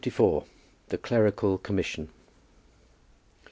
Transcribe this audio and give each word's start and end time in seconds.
THE 0.89 0.97
CLERICAL 0.97 1.59
COMMISSION. 1.59 2.09